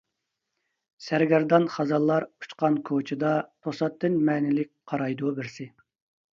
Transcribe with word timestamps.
سەرگەردان 1.07 1.67
خازانلار 1.73 2.25
ئۇچقان 2.45 2.79
كوچىدا، 2.91 3.35
توساتتىن 3.67 4.19
مەنىلىك 4.33 4.75
قارايدۇ 4.93 5.39
بىرسى. 5.41 5.73